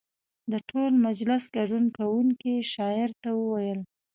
د 0.51 0.53
ټول 0.69 0.91
مجلس 1.07 1.43
ګډون 1.55 1.85
کوونکو 1.97 2.51
شاعر 2.73 3.09
ته 3.21 3.29
وویل. 3.39 3.79